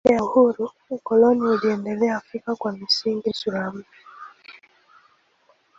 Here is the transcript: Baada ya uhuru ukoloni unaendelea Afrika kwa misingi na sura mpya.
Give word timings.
Baada 0.05 0.15
ya 0.15 0.23
uhuru 0.23 0.69
ukoloni 0.89 1.41
unaendelea 1.41 2.17
Afrika 2.17 2.55
kwa 2.55 2.71
misingi 2.71 3.23
na 3.27 3.33
sura 3.33 3.71
mpya. 3.71 3.97